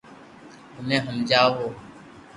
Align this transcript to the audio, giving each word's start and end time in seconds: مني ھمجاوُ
مني 0.75 0.97
ھمجاوُ 1.05 1.65